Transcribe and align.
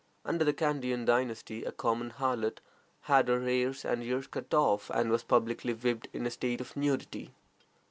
Under 0.25 0.43
the 0.43 0.51
Kandian 0.51 1.05
dynasty 1.05 1.63
a 1.63 1.71
common 1.71 2.09
harlot 2.09 2.57
had 3.01 3.27
her 3.27 3.41
hair 3.43 3.71
and 3.83 4.01
ears 4.01 4.25
cut 4.25 4.51
off, 4.51 4.89
and 4.89 5.11
was 5.11 5.21
publicly 5.21 5.75
whipped 5.75 6.07
in 6.11 6.25
a 6.25 6.31
state 6.31 6.59
of 6.59 6.75
nudity. 6.75 7.35